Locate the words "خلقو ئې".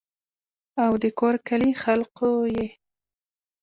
1.83-2.67